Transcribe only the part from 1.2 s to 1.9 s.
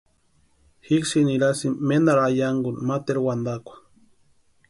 nirasïnka